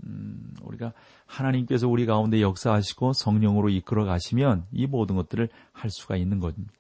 음, 0.05 0.55
우리가 0.63 0.93
하나님께서 1.27 1.89
우리 1.89 2.07
가운데 2.07 2.41
역사하시고 2.41 3.13
성령으로 3.13 3.69
이끌어 3.69 4.05
가시면 4.05 4.67
이 4.73 4.87
모든 4.87 5.17
것들을 5.17 5.49
할 5.73 5.91
수가 5.91 6.17
있는 6.17 6.41
겁니다. 6.41 6.73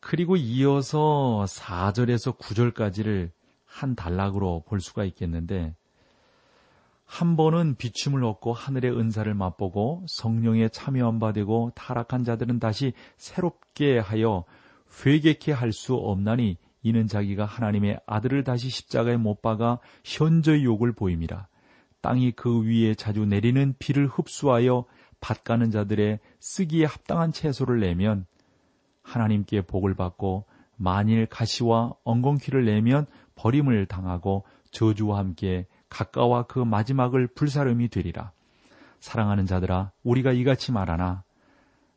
그리고 0.00 0.36
이어서 0.36 1.44
4절에서 1.48 2.38
9절까지를 2.38 3.30
한 3.64 3.94
단락으로 3.94 4.64
볼 4.66 4.80
수가 4.80 5.04
있겠는데 5.04 5.74
한 7.04 7.36
번은 7.36 7.76
비춤을 7.76 8.22
얻고 8.22 8.52
하늘의 8.52 8.92
은사를 8.92 9.32
맛보고 9.32 10.04
성령에 10.08 10.68
참여한 10.68 11.18
바 11.18 11.32
되고 11.32 11.72
타락한 11.74 12.24
자들은 12.24 12.58
다시 12.58 12.92
새롭게 13.16 13.98
하여 13.98 14.44
회개케 15.04 15.52
할 15.52 15.72
수 15.72 15.94
없나니 15.94 16.58
이는 16.88 17.06
자기가 17.06 17.44
하나님의 17.44 18.00
아들을 18.06 18.44
다시 18.44 18.70
십자가에 18.70 19.16
못 19.16 19.42
박아 19.42 19.78
현저히 20.04 20.64
욕을 20.64 20.92
보임이라. 20.92 21.46
땅이 22.00 22.32
그 22.32 22.62
위에 22.62 22.94
자주 22.94 23.26
내리는 23.26 23.74
비를 23.78 24.06
흡수하여 24.06 24.84
밭가는 25.20 25.70
자들의 25.70 26.20
쓰기에 26.40 26.84
합당한 26.84 27.32
채소를 27.32 27.80
내면 27.80 28.24
하나님께 29.02 29.62
복을 29.62 29.94
받고 29.94 30.46
만일 30.76 31.26
가시와 31.26 31.94
엉겅퀴를 32.04 32.64
내면 32.64 33.06
버림을 33.34 33.86
당하고 33.86 34.44
저주와 34.70 35.18
함께 35.18 35.66
가까워 35.88 36.44
그 36.44 36.58
마지막을 36.58 37.26
불사름이 37.28 37.88
되리라. 37.88 38.32
사랑하는 39.00 39.46
자들아 39.46 39.92
우리가 40.02 40.32
이같이 40.32 40.72
말하나 40.72 41.24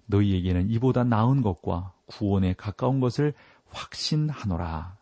너희에게는 0.08 0.70
이보다 0.70 1.04
나은 1.04 1.42
것과 1.42 1.94
구원에 2.06 2.54
가까운 2.54 3.00
것을 3.00 3.34
확신하노라. 3.72 4.98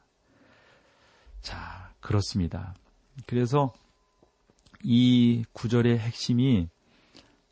자, 1.42 1.94
그렇습니다. 2.00 2.74
그래서 3.26 3.74
이 4.84 5.44
구절의 5.54 6.00
핵심이 6.00 6.70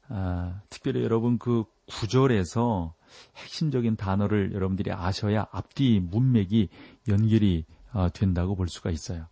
아, 0.09 0.61
특별히 0.69 1.03
여러분 1.03 1.37
그 1.37 1.65
구절에서 1.87 2.93
핵심적인 3.35 3.95
단어를 3.95 4.53
여러분들이 4.53 4.91
아셔야 4.91 5.47
앞뒤 5.51 5.99
문맥이 5.99 6.69
연결이 7.07 7.65
어, 7.93 8.09
된다고 8.09 8.55
볼 8.55 8.69
수가 8.69 8.89
있어요. 8.91 9.27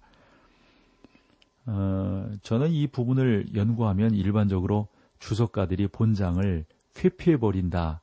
어, 1.67 2.30
저는 2.41 2.71
이 2.71 2.88
부분을 2.88 3.56
연구하면 3.56 4.13
일반적으로 4.13 4.88
주석가들이 5.19 5.88
본장을 5.88 6.65
회피해 6.98 7.38
버린다. 7.38 8.02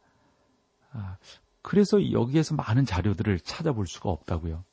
아, 0.92 1.16
그래서 1.62 2.12
여기에서 2.12 2.54
많은 2.54 2.84
자료들을 2.84 3.40
찾아볼 3.40 3.86
수가 3.86 4.10
없다고요. 4.10 4.64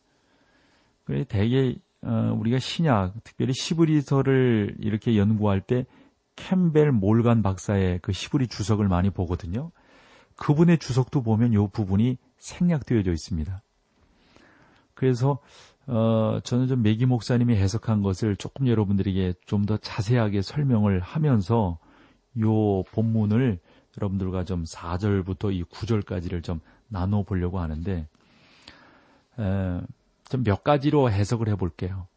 그래 1.03 1.23
대개 1.23 1.75
어, 2.01 2.35
우리가 2.37 2.59
신약, 2.59 3.23
특별히 3.23 3.53
시브리서를 3.53 4.77
이렇게 4.79 5.17
연구할 5.17 5.61
때 5.61 5.85
캠벨 6.35 6.91
몰간 6.91 7.41
박사의 7.41 7.99
그 8.01 8.13
시브리 8.13 8.47
주석을 8.47 8.87
많이 8.87 9.09
보거든요. 9.09 9.71
그분의 10.37 10.77
주석도 10.77 11.21
보면 11.21 11.53
이 11.53 11.57
부분이 11.71 12.17
생략되어져 12.37 13.11
있습니다. 13.11 13.61
그래서 14.93 15.39
어, 15.87 16.39
저는 16.43 16.67
좀 16.67 16.81
메기 16.81 17.05
목사님이 17.05 17.55
해석한 17.55 18.01
것을 18.01 18.35
조금 18.35 18.67
여러분들에게 18.67 19.33
좀 19.45 19.65
더 19.65 19.75
자세하게 19.77 20.41
설명을 20.41 20.99
하면서 20.99 21.79
요 22.39 22.83
본문을 22.83 23.59
여러분들과 23.97 24.45
좀 24.45 24.63
4절부터 24.63 25.53
이 25.53 25.63
9절까지를 25.63 26.43
좀 26.43 26.61
나눠 26.89 27.23
보려고 27.23 27.59
하는데 27.59 28.07
좀 30.29 30.43
몇 30.43 30.63
가지로 30.63 31.11
해석을 31.11 31.49
해볼게요. 31.49 32.07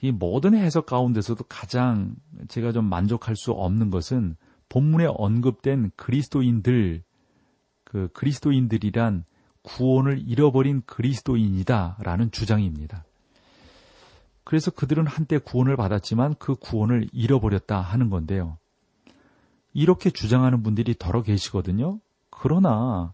이 0.00 0.12
모든 0.12 0.54
해석 0.54 0.86
가운데서도 0.86 1.44
가장 1.48 2.14
제가 2.48 2.72
좀 2.72 2.86
만족할 2.86 3.36
수 3.36 3.52
없는 3.52 3.90
것은 3.90 4.36
본문에 4.68 5.06
언급된 5.06 5.90
그리스도인들, 5.96 7.02
그 7.84 8.08
그리스도인들이란 8.12 9.24
구원을 9.62 10.22
잃어버린 10.26 10.82
그리스도인이다라는 10.86 12.30
주장입니다. 12.30 13.04
그래서 14.44 14.70
그들은 14.70 15.06
한때 15.06 15.38
구원을 15.38 15.76
받았지만 15.76 16.36
그 16.38 16.54
구원을 16.54 17.08
잃어버렸다 17.12 17.80
하는 17.80 18.08
건데요. 18.08 18.56
이렇게 19.74 20.10
주장하는 20.10 20.62
분들이 20.62 20.94
더러 20.98 21.22
계시거든요. 21.22 22.00
그러나 22.30 23.12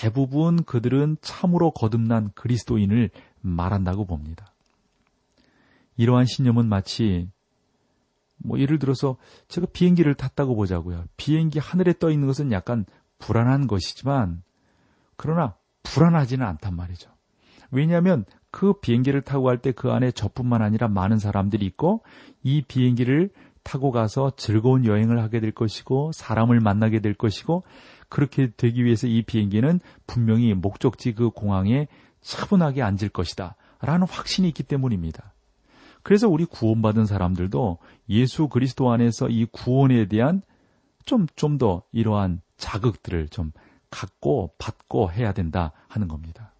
대부분 0.00 0.64
그들은 0.64 1.18
참으로 1.20 1.70
거듭난 1.70 2.32
그리스도인을 2.34 3.10
말한다고 3.40 4.06
봅니다. 4.06 4.52
이러한 5.96 6.26
신념은 6.26 6.66
마치 6.66 7.30
뭐 8.36 8.58
예를 8.58 8.80
들어서 8.80 9.16
제가 9.46 9.68
비행기를 9.72 10.14
탔다고 10.14 10.56
보자고요. 10.56 11.04
비행기 11.16 11.60
하늘에 11.60 11.94
떠 12.00 12.10
있는 12.10 12.26
것은 12.26 12.50
약간 12.50 12.84
불안한 13.20 13.68
것이지만 13.68 14.42
그러나 15.16 15.54
불안하지는 15.84 16.44
않단 16.44 16.74
말이죠. 16.74 17.10
왜냐하면 17.70 18.24
그 18.50 18.72
비행기를 18.80 19.22
타고 19.22 19.44
갈 19.44 19.58
때 19.58 19.70
그 19.70 19.92
안에 19.92 20.10
저뿐만 20.10 20.60
아니라 20.60 20.88
많은 20.88 21.18
사람들이 21.18 21.64
있고 21.66 22.02
이 22.42 22.62
비행기를 22.62 23.30
타고 23.62 23.92
가서 23.92 24.32
즐거운 24.36 24.84
여행을 24.84 25.22
하게 25.22 25.38
될 25.38 25.52
것이고 25.52 26.10
사람을 26.12 26.58
만나게 26.60 27.00
될 27.00 27.14
것이고 27.14 27.62
그렇게 28.14 28.52
되기 28.56 28.84
위해서 28.84 29.08
이 29.08 29.22
비행기는 29.22 29.80
분명히 30.06 30.54
목적지 30.54 31.14
그 31.14 31.30
공항에 31.30 31.88
차분하게 32.20 32.80
앉을 32.80 33.08
것이다. 33.08 33.56
라는 33.80 34.06
확신이 34.06 34.46
있기 34.48 34.62
때문입니다. 34.62 35.34
그래서 36.04 36.28
우리 36.28 36.44
구원받은 36.44 37.06
사람들도 37.06 37.78
예수 38.10 38.46
그리스도 38.46 38.92
안에서 38.92 39.28
이 39.28 39.46
구원에 39.46 40.06
대한 40.06 40.42
좀, 41.04 41.26
좀 41.34 41.58
더 41.58 41.82
이러한 41.90 42.40
자극들을 42.56 43.30
좀 43.30 43.50
갖고 43.90 44.54
받고 44.58 45.10
해야 45.10 45.32
된다 45.32 45.72
하는 45.88 46.06
겁니다. 46.06 46.52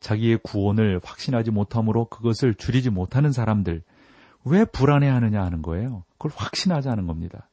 자기의 0.00 0.40
구원을 0.42 1.00
확신하지 1.02 1.50
못함으로 1.50 2.10
그것을 2.10 2.54
줄이지 2.54 2.90
못하는 2.90 3.32
사람들, 3.32 3.82
왜 4.44 4.66
불안해하느냐 4.66 5.42
하는 5.42 5.62
거예요. 5.62 6.04
그걸 6.18 6.32
확신하자는 6.36 7.06
겁니다. 7.06 7.49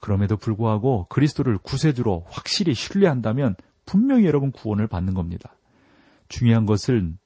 그럼에도 0.00 0.36
불구하고 0.36 1.06
그리스도를 1.08 1.58
구세주로 1.58 2.24
확실히 2.28 2.74
신뢰한다면 2.74 3.56
분명히 3.84 4.26
여러분 4.26 4.52
구원을 4.52 4.86
받는 4.86 5.14
겁니다. 5.14 5.54
중요한 6.28 6.66
것은 6.66 7.18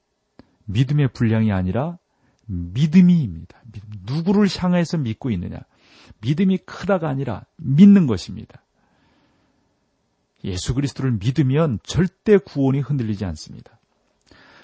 믿음의 0.64 1.08
분량이 1.12 1.52
아니라 1.52 1.98
믿음이입니다. 2.46 3.62
누구를 4.06 4.48
향해서 4.56 4.98
믿고 4.98 5.30
있느냐. 5.30 5.58
믿음이 6.20 6.58
크다가 6.58 7.08
아니라 7.08 7.44
믿는 7.56 8.06
것입니다. 8.06 8.62
예수 10.44 10.74
그리스도를 10.74 11.12
믿으면 11.12 11.78
절대 11.82 12.36
구원이 12.36 12.80
흔들리지 12.80 13.24
않습니다. 13.24 13.78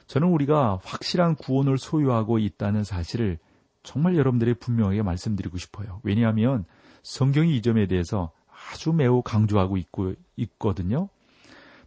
저는 0.07 0.29
우리가 0.29 0.81
확실한 0.83 1.37
구원을 1.37 1.79
소유하고 1.79 2.39
있다는 2.39 2.83
사실을 2.83 3.39
정말 3.83 4.17
여러분들이 4.17 4.55
분명하게 4.55 5.03
말씀드리고 5.03 5.59
싶어요. 5.59 6.01
왜냐하면 6.03 6.65
성경이 7.03 7.57
이 7.57 7.63
점에 7.63 7.87
대해서 7.87 8.33
아주 8.71 8.93
매우 8.93 9.23
강조하고 9.23 9.77
있고 9.77 10.15
있거든요. 10.37 11.09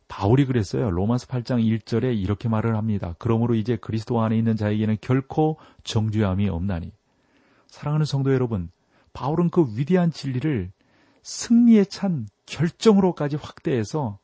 바울이 0.08 0.46
그랬어요. 0.46 0.90
로마서 0.90 1.28
8장 1.28 1.64
1절에 1.64 2.18
이렇게 2.18 2.50
말을 2.50 2.76
합니다. 2.76 3.16
그러므로 3.18 3.56
이제 3.56 3.78
그리스도 3.78 4.22
안에 4.22 4.38
있는 4.38 4.58
자에게는 4.58 4.98
결코 5.00 5.58
정죄함이 5.84 6.50
없나니. 6.50 6.92
사랑하는 7.68 8.06
성도 8.06 8.34
여러분, 8.34 8.70
바울은 9.14 9.50
그 9.50 9.66
위대한 9.78 10.12
진리를 10.12 10.72
승리에 11.24 11.86
찬 11.86 12.28
결정으로까지 12.46 13.38
확대해서 13.38 14.20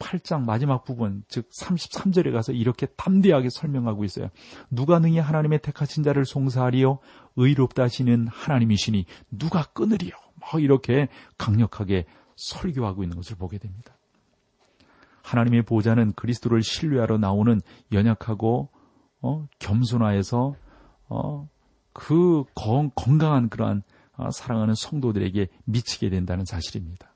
8장 0.00 0.44
마지막 0.44 0.84
부분, 0.84 1.22
즉 1.28 1.48
33절에 1.50 2.32
가서 2.32 2.52
이렇게 2.52 2.86
담대하게 2.86 3.50
설명하고 3.50 4.04
있어요. 4.04 4.28
누가 4.70 4.98
능히 4.98 5.18
하나님의 5.18 5.60
택하신 5.60 6.02
자를 6.02 6.24
송사하리요? 6.24 6.98
의롭다 7.36 7.84
하시는 7.84 8.26
하나님이시니 8.26 9.06
누가 9.30 9.62
끊으리요? 9.72 10.12
뭐 10.40 10.58
이렇게 10.58 11.08
강력하게 11.38 12.06
설교하고 12.36 13.04
있는 13.04 13.16
것을 13.16 13.36
보게 13.36 13.58
됩니다. 13.58 13.94
하나님의 15.22 15.62
보좌는 15.62 16.12
그리스도를 16.14 16.62
신뢰하러 16.62 17.18
나오는 17.18 17.60
연약하고 17.92 18.70
어, 19.22 19.46
겸손하여서 19.58 20.54
어, 21.10 21.48
그 21.92 22.44
건, 22.54 22.90
강한 22.96 23.48
그러한 23.48 23.82
어, 24.16 24.30
사랑하는 24.30 24.74
성도들에게 24.74 25.48
미치게 25.64 26.10
된다는 26.10 26.44
사실입니다. 26.44 27.09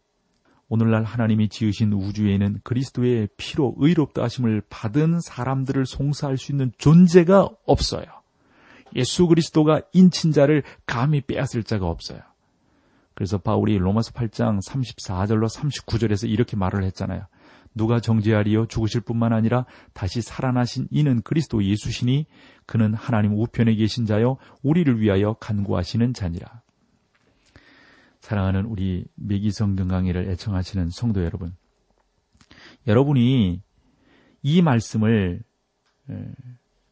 오늘날 0.69 1.05
하나님이 1.05 1.49
지으신 1.49 1.93
우주에는 1.93 2.61
그리스도의 2.65 3.29
피로 3.37 3.75
의롭다 3.79 4.23
하심을 4.23 4.63
받은 4.69 5.21
사람들을 5.21 5.87
송사할 5.87 6.39
수 6.39 6.53
있는 6.53 6.73
존재가 6.79 7.49
없어요. 7.67 8.05
예수 8.95 9.27
그리스도가 9.27 9.83
인친자를 9.93 10.63
감히 10.87 11.21
빼앗을 11.21 11.65
자가 11.65 11.87
없어요. 11.87 12.21
그래서 13.15 13.39
바울이 13.39 13.79
로마서 13.79 14.13
8장 14.13 14.59
34절로 14.67 15.49
39절에서 15.49 16.29
이렇게 16.29 16.57
말을 16.57 16.85
했잖아요. 16.85 17.27
누가 17.75 18.01
정죄하리요 18.01 18.67
죽으실 18.67 19.01
뿐만 19.01 19.33
아니라 19.33 19.67
다시 19.93 20.23
살아나신 20.23 20.87
이는 20.91 21.23
그리스도 21.23 21.65
예수시니 21.65 22.27
그는 22.67 22.95
하나님 22.95 23.35
우편에 23.35 23.75
계신 23.75 24.07
자요 24.07 24.37
우리를 24.63 25.01
위하여 25.01 25.35
간구하시는 25.35 26.15
자니라. 26.15 26.64
사랑하는 28.25 28.65
우리 28.65 29.05
매기성경 29.17 29.87
강의를 29.89 30.31
애청하시는 30.31 30.89
성도 30.89 31.23
여러분. 31.23 31.55
여러분이 32.87 33.61
이 34.43 34.63
말씀을 34.63 35.43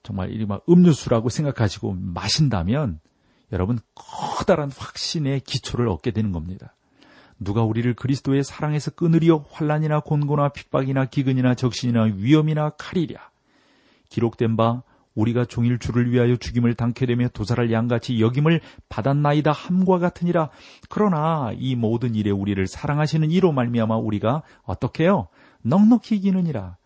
정말 0.03 0.31
음료수라고 0.69 1.31
생각하시고 1.31 1.95
마신다면 1.95 3.01
여러분 3.51 3.79
커다란 3.95 4.71
확신의 4.71 5.41
기초를 5.41 5.89
얻게 5.89 6.11
되는 6.11 6.33
겁니다. 6.33 6.75
누가 7.41 7.63
우리를 7.63 7.95
그리스도의 7.95 8.45
사랑에서 8.45 8.91
끊으리요 8.91 9.47
환란이나 9.53 10.01
곤고나 10.01 10.51
핍박이나 10.51 11.07
기근이나 11.07 11.55
적신이나 11.55 12.13
위험이나 12.15 12.73
칼이랴 12.77 13.31
기록된 14.11 14.59
바 14.59 14.83
우리가 15.15 15.45
종일 15.45 15.79
주를 15.79 16.11
위하여 16.11 16.37
죽임을 16.37 16.75
당케 16.75 17.07
되며 17.07 17.29
도살할 17.29 17.71
양같이 17.73 18.21
여김을 18.21 18.61
받았나이다 18.89 19.53
함과 19.53 19.99
같으니라. 19.99 20.51
그러나 20.89 21.53
이 21.57 21.75
모든 21.75 22.15
일에 22.15 22.31
우리를 22.31 22.67
사랑하시는 22.67 23.31
이로 23.31 23.53
말미암아 23.53 23.97
우리가 23.97 24.43
어떻게 24.63 25.05
해요? 25.05 25.29
넉넉히 25.63 26.17
이기느니라. 26.17 26.77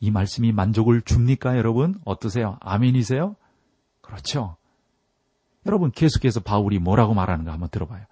이 0.00 0.10
말씀이 0.10 0.52
만족을 0.52 1.02
줍니까, 1.02 1.58
여러분? 1.58 2.00
어떠세요? 2.04 2.56
아멘이세요? 2.60 3.36
그렇죠. 4.00 4.56
여러분 5.66 5.90
계속해서 5.90 6.40
바울이 6.40 6.78
뭐라고 6.78 7.14
말하는가 7.14 7.52
한번 7.52 7.68
들어봐요. 7.68 8.04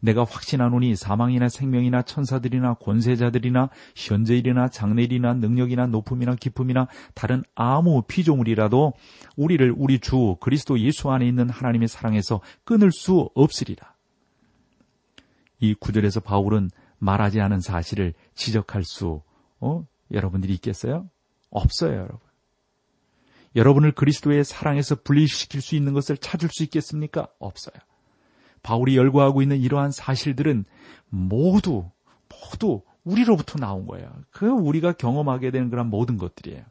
내가 0.00 0.24
확신하노니 0.24 0.96
사망이나 0.96 1.48
생명이나 1.48 2.02
천사들이나 2.02 2.74
권세자들이나 2.74 3.70
현재일이나 3.94 4.68
장래일이나 4.68 5.34
능력이나 5.34 5.86
높음이나 5.86 6.34
기쁨이나 6.34 6.88
다른 7.14 7.42
아무 7.54 8.02
피조물이라도 8.02 8.92
우리를 9.36 9.74
우리 9.76 9.98
주 9.98 10.36
그리스도 10.40 10.78
예수 10.80 11.10
안에 11.10 11.26
있는 11.26 11.50
하나님의 11.50 11.88
사랑에서 11.88 12.40
끊을 12.64 12.92
수 12.92 13.30
없으리라. 13.34 13.94
이 15.60 15.74
구절에서 15.74 16.20
바울은 16.20 16.70
말하지 16.98 17.40
않은 17.40 17.60
사실을 17.60 18.14
지적할 18.34 18.84
수 18.84 19.22
어? 19.60 19.86
여러분들이 20.12 20.52
있겠어요? 20.54 21.08
없어요, 21.50 21.94
여러분. 21.94 22.18
여러분을 23.54 23.92
그리스도의 23.92 24.44
사랑에서 24.44 24.96
분리시킬 24.96 25.62
수 25.62 25.76
있는 25.76 25.94
것을 25.94 26.18
찾을 26.18 26.50
수 26.52 26.62
있겠습니까? 26.64 27.28
없어요. 27.38 27.74
바울이 28.66 28.96
열거하고 28.96 29.42
있는 29.42 29.58
이러한 29.58 29.92
사실들은 29.92 30.64
모두 31.08 31.88
모두 32.28 32.82
우리로부터 33.04 33.60
나온 33.60 33.86
거예요. 33.86 34.10
그 34.32 34.48
우리가 34.48 34.94
경험하게 34.94 35.52
되는 35.52 35.70
그런 35.70 35.88
모든 35.88 36.18
것들이에요. 36.18 36.64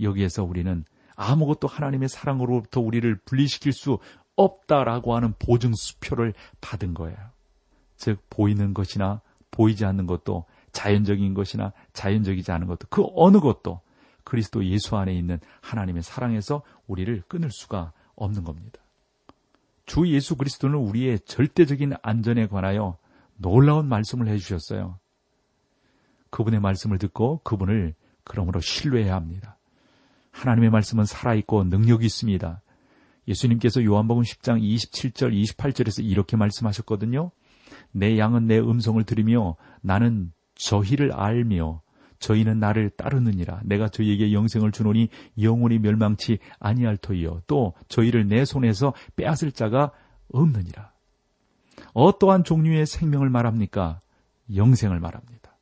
여기에서 0.00 0.42
우리는 0.42 0.84
아무것도 1.14 1.68
하나님의 1.68 2.08
사랑으로부터 2.08 2.80
우리를 2.80 3.14
분리시킬 3.24 3.72
수 3.72 4.00
없다라고 4.34 5.14
하는 5.14 5.34
보증 5.38 5.72
수표를 5.72 6.34
받은 6.60 6.94
거예요. 6.94 7.16
즉 7.96 8.18
보이는 8.28 8.74
것이나 8.74 9.20
보이지 9.52 9.84
않는 9.84 10.06
것도 10.06 10.46
자연적인 10.72 11.34
것이나 11.34 11.72
자연적이지 11.92 12.50
않은 12.50 12.66
것도 12.66 12.88
그 12.90 13.04
어느 13.14 13.38
것도 13.38 13.82
그리스도 14.24 14.64
예수 14.64 14.96
안에 14.96 15.14
있는 15.14 15.38
하나님의 15.60 16.02
사랑에서 16.02 16.62
우리를 16.88 17.22
끊을 17.28 17.50
수가 17.52 17.92
없는 18.16 18.42
겁니다. 18.42 18.81
주 19.86 20.06
예수 20.08 20.36
그리스도는 20.36 20.78
우리의 20.78 21.20
절대적인 21.20 21.94
안전에 22.02 22.46
관하여 22.46 22.98
놀라운 23.36 23.88
말씀을 23.88 24.28
해주셨어요. 24.28 24.98
그분의 26.30 26.60
말씀을 26.60 26.98
듣고 26.98 27.40
그분을 27.44 27.94
그러므로 28.24 28.60
신뢰해야 28.60 29.14
합니다. 29.14 29.58
하나님의 30.30 30.70
말씀은 30.70 31.04
살아있고 31.04 31.64
능력이 31.64 32.06
있습니다. 32.06 32.62
예수님께서 33.28 33.84
요한복음 33.84 34.22
10장 34.22 34.60
27절, 34.60 35.32
28절에서 35.32 36.04
이렇게 36.04 36.36
말씀하셨거든요. 36.36 37.30
내 37.92 38.18
양은 38.18 38.46
내 38.46 38.58
음성을 38.58 39.02
들으며 39.04 39.56
나는 39.80 40.32
저희를 40.54 41.12
알며 41.12 41.82
저희는 42.22 42.60
나를 42.60 42.88
따르느니라. 42.90 43.60
내가 43.64 43.88
저희에게 43.88 44.32
영생을 44.32 44.72
주노니 44.72 45.08
영원히 45.42 45.78
멸망치 45.78 46.38
아니할 46.58 46.96
터이요. 46.96 47.42
또 47.46 47.74
저희를 47.88 48.28
내 48.28 48.44
손에서 48.44 48.94
빼앗을 49.16 49.52
자가 49.52 49.90
없느니라. 50.32 50.92
어떠한 51.92 52.44
종류의 52.44 52.86
생명을 52.86 53.28
말합니까? 53.28 54.00
영생을 54.54 55.00
말합니다. 55.00 55.56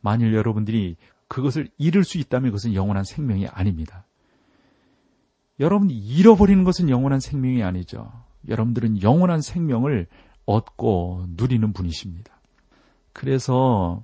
만일 0.00 0.34
여러분들이 0.34 0.96
그것을 1.28 1.68
잃을 1.78 2.02
수 2.02 2.18
있다면 2.18 2.50
그것은 2.50 2.74
영원한 2.74 3.04
생명이 3.04 3.46
아닙니다. 3.46 4.06
여러분이 5.60 5.94
잃어버리는 5.94 6.64
것은 6.64 6.88
영원한 6.88 7.20
생명이 7.20 7.62
아니죠. 7.62 8.10
여러분들은 8.48 9.02
영원한 9.02 9.42
생명을 9.42 10.06
얻고 10.46 11.26
누리는 11.36 11.72
분이십니다. 11.74 12.32
그래서 13.12 14.02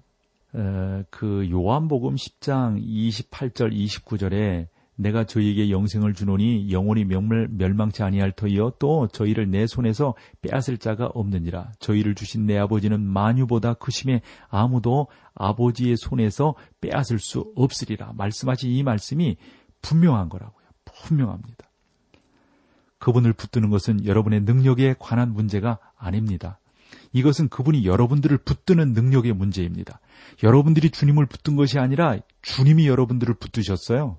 그 1.10 1.48
요한복음 1.50 2.14
10장 2.14 2.82
28절 2.82 3.72
29절에 3.72 4.68
내가 4.98 5.24
저희에게 5.24 5.70
영생을 5.70 6.14
주노니 6.14 6.72
영원히 6.72 7.04
명물 7.04 7.48
멸망치 7.50 8.02
아니할 8.02 8.32
터이요 8.32 8.70
또 8.78 9.06
저희를 9.08 9.50
내 9.50 9.66
손에서 9.66 10.14
빼앗을 10.40 10.78
자가 10.78 11.06
없느니라. 11.06 11.72
저희를 11.78 12.14
주신 12.14 12.46
내 12.46 12.56
아버지는 12.56 13.02
만유보다 13.02 13.74
크심에 13.74 14.22
아무도 14.48 15.08
아버지의 15.34 15.98
손에서 15.98 16.54
빼앗을 16.80 17.18
수 17.18 17.52
없으리라. 17.54 18.12
말씀하신 18.14 18.70
이 18.70 18.82
말씀이 18.82 19.36
분명한 19.82 20.30
거라고요. 20.30 20.64
분명합니다. 20.86 21.66
그분을 22.98 23.34
붙드는 23.34 23.68
것은 23.68 24.06
여러분의 24.06 24.40
능력에 24.40 24.94
관한 24.98 25.34
문제가 25.34 25.78
아닙니다 25.98 26.58
이것은 27.12 27.48
그분이 27.48 27.86
여러분들을 27.86 28.38
붙드는 28.38 28.92
능력의 28.92 29.32
문제입니다. 29.32 30.00
여러분들이 30.42 30.90
주님을 30.90 31.26
붙든 31.26 31.56
것이 31.56 31.78
아니라 31.78 32.16
주님이 32.42 32.86
여러분들을 32.88 33.34
붙드셨어요. 33.34 34.18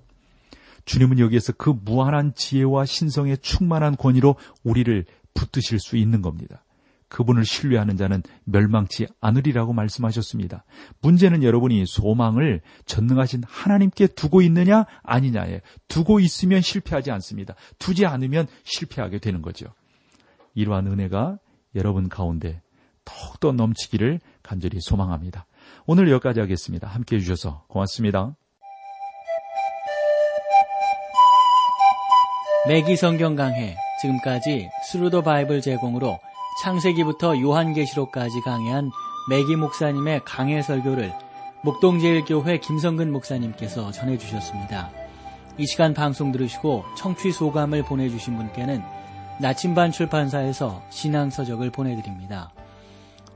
주님은 0.84 1.18
여기에서 1.18 1.52
그 1.52 1.70
무한한 1.70 2.34
지혜와 2.34 2.86
신성의 2.86 3.38
충만한 3.38 3.96
권위로 3.96 4.36
우리를 4.64 5.04
붙드실 5.34 5.78
수 5.78 5.96
있는 5.96 6.22
겁니다. 6.22 6.64
그분을 7.08 7.44
신뢰하는 7.44 7.96
자는 7.96 8.22
멸망치 8.44 9.06
않으리라고 9.20 9.72
말씀하셨습니다. 9.72 10.64
문제는 11.00 11.42
여러분이 11.42 11.86
소망을 11.86 12.60
전능하신 12.84 13.42
하나님께 13.46 14.08
두고 14.08 14.42
있느냐 14.42 14.84
아니냐에 15.02 15.62
두고 15.88 16.20
있으면 16.20 16.60
실패하지 16.60 17.10
않습니다. 17.10 17.54
두지 17.78 18.06
않으면 18.06 18.46
실패하게 18.64 19.18
되는 19.18 19.42
거죠. 19.42 19.66
이러한 20.54 20.86
은혜가 20.86 21.38
여러분 21.74 22.08
가운데 22.08 22.60
더욱더 23.08 23.52
넘치기를 23.52 24.20
간절히 24.42 24.80
소망합니다. 24.80 25.46
오늘 25.86 26.10
여기까지 26.10 26.40
하겠습니다. 26.40 26.86
함께 26.86 27.16
해주셔서 27.16 27.64
고맙습니다. 27.68 28.34
맥기 32.66 32.96
성경 32.96 33.34
강해 33.34 33.76
지금까지 34.02 34.68
Thru 34.90 35.08
the 35.08 35.22
Bible 35.22 35.62
제공으로 35.62 36.18
창세기부터 36.62 37.40
요한계시록까지 37.40 38.40
강해한 38.44 38.90
매기 39.30 39.56
목사님의 39.56 40.20
강해 40.26 40.60
설교를 40.60 41.14
목동제일교회 41.64 42.58
김성근 42.58 43.10
목사님께서 43.10 43.90
전해주셨습니다. 43.90 44.90
이 45.56 45.66
시간 45.66 45.94
방송 45.94 46.30
들으시고 46.30 46.84
청취 46.96 47.32
소감을 47.32 47.84
보내주신 47.84 48.36
분께는 48.36 48.82
나침반 49.40 49.90
출판사에서 49.92 50.82
신앙서적을 50.90 51.70
보내드립니다. 51.70 52.52